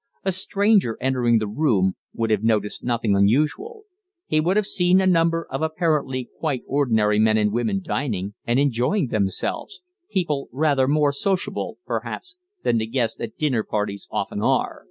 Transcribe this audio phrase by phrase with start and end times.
[0.25, 3.83] A stranger entering the room would have noticed nothing unusual;
[4.25, 8.57] he would have seen a number of apparently quite ordinary men and women dining, and
[8.59, 14.79] enjoying themselves, people rather more sociable, perhaps, than the guests at dinner parties often are.